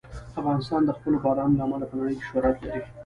افغانستان 0.39 0.81
د 0.85 0.89
خپلو 0.97 1.17
بارانونو 1.25 1.57
له 1.59 1.63
امله 1.67 1.85
په 1.89 1.95
نړۍ 1.99 2.13
کې 2.17 2.25
شهرت 2.29 2.55
لري. 2.63 2.81